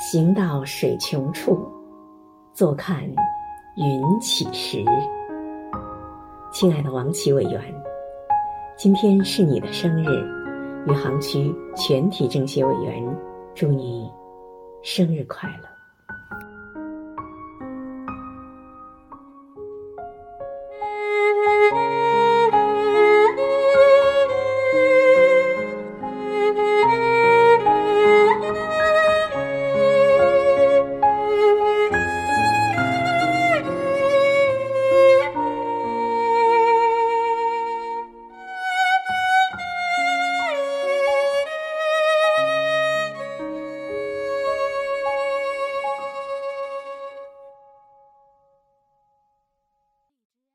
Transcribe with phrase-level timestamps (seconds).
[0.00, 1.58] 行到水穷处，
[2.54, 3.02] 坐看
[3.74, 4.84] 云起时。
[6.52, 7.60] 亲爱的王琦委员，
[8.76, 10.08] 今天是你的生日，
[10.86, 13.04] 余杭区全体政协委员，
[13.56, 14.08] 祝你
[14.84, 15.77] 生日快乐。